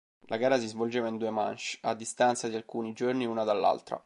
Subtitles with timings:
[0.29, 3.99] La gara si svolgeva in due manche, a distanza di alcuni giorni una dall'altra.